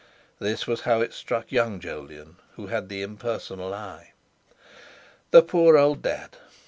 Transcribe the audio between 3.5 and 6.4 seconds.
eye. The poor old Dad!